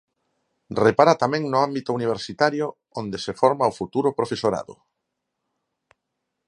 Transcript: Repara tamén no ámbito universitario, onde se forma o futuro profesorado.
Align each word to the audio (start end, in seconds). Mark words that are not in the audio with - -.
Repara 0.85 1.19
tamén 1.23 1.43
no 1.51 1.59
ámbito 1.67 1.89
universitario, 1.99 2.65
onde 3.01 3.17
se 3.25 3.33
forma 3.41 3.71
o 3.71 3.75
futuro 3.79 4.09
profesorado. 4.19 4.73